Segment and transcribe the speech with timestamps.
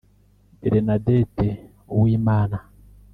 [0.61, 1.47] Bernadette
[1.95, 2.57] Uwimana